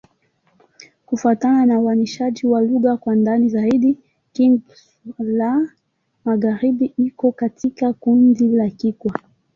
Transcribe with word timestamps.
Kufuatana 1.05 1.65
na 1.65 1.79
uainishaji 1.79 2.47
wa 2.47 2.61
lugha 2.61 2.97
kwa 2.97 3.15
ndani 3.15 3.49
zaidi, 3.49 3.97
Kigbe-Xwla-Magharibi 4.33 6.93
iko 6.97 7.31
katika 7.31 7.93
kundi 7.93 8.47
la 8.47 8.69
Kikwa. 8.69 9.15